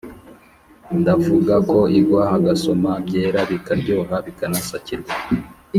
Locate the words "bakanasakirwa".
4.25-5.13